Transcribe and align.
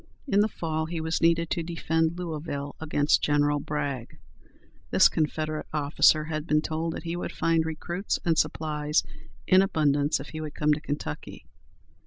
In 0.25 0.39
the 0.39 0.47
fall, 0.47 0.87
he 0.87 0.99
was 0.99 1.21
needed 1.21 1.51
to 1.51 1.61
defend 1.61 2.17
Louisville 2.17 2.75
against 2.79 3.21
General 3.21 3.59
Bragg. 3.59 4.17
This 4.89 5.07
Confederate 5.07 5.67
officer 5.71 6.23
had 6.23 6.47
been 6.47 6.63
told 6.63 6.93
that 6.93 7.03
he 7.03 7.15
would 7.15 7.31
find 7.31 7.67
recruits 7.67 8.17
and 8.25 8.35
supplies 8.35 9.03
in 9.45 9.61
abundance 9.61 10.19
if 10.19 10.29
he 10.29 10.41
would 10.41 10.55
come 10.55 10.73
to 10.73 10.81
Kentucky. 10.81 11.45